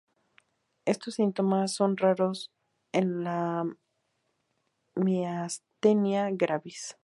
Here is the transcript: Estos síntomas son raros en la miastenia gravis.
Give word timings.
Estos 0.85 1.13
síntomas 1.15 1.75
son 1.75 1.95
raros 1.95 2.49
en 2.91 3.23
la 3.23 3.63
miastenia 4.95 6.29
gravis. 6.31 6.97